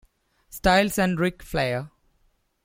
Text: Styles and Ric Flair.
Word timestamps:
Styles 0.49 0.97
and 0.97 1.19
Ric 1.19 1.43
Flair. 1.43 1.91